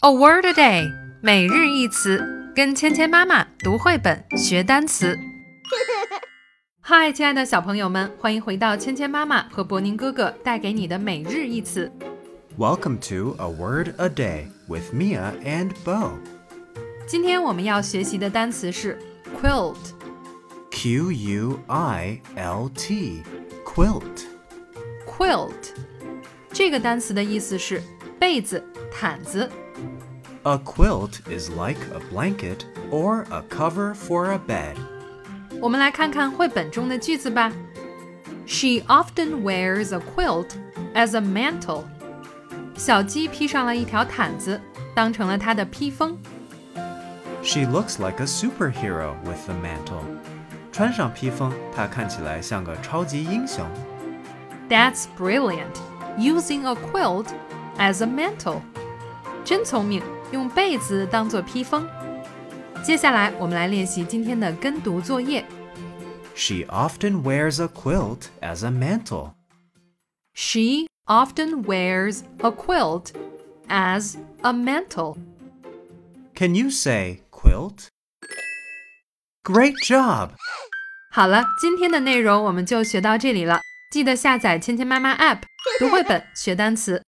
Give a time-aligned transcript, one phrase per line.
[0.00, 0.90] A word a day，
[1.20, 5.18] 每日一词，跟芊芊妈妈读绘本学单词。
[6.80, 11.92] 嗨，亲爱的小朋友们，欢迎回到芊芊妈妈和博宁哥哥带给你的每日一词。
[12.56, 16.12] Welcome to A Word a Day with Mia and Bo.
[17.06, 18.98] 今天我们要学习的单词是
[19.38, 19.76] quilt。
[20.70, 23.22] Q U I L T.
[23.66, 24.24] Quilt.
[25.06, 25.52] quilt
[26.50, 27.82] 这个单词的意思是
[28.20, 29.50] 被子、毯子。
[30.42, 34.76] A quilt is like a blanket or a cover for a bed.
[35.60, 37.52] 我们来看看绘本中的句子吧。
[38.46, 40.50] She often wears a quilt
[40.94, 41.84] as a mantle。
[42.76, 44.60] 小鸡披上了一条毯子，
[44.94, 46.16] 当成了她的披风。
[47.42, 50.04] She looks like a superhero with the mantle.
[50.70, 53.66] 穿上披风，她看起来像个超级英雄。
[54.68, 55.74] That's brilliant.
[56.18, 57.28] Using a quilt
[57.78, 58.60] as a mantle，
[59.44, 61.86] 真聪明，用被子当做披风。
[62.82, 65.44] 接下来我们来练习今天的跟读作业。
[66.34, 69.32] She often wears a quilt as a mantle.
[70.34, 73.12] She often wears a quilt
[73.68, 75.16] as a mantle.
[76.34, 77.88] Can you say quilt?
[79.42, 80.32] Great job!
[81.10, 83.60] 好了，今天的内容我们就学到这里了。
[83.90, 85.42] 记得下载芊芊妈妈 App，
[85.78, 87.02] 读绘本学单词。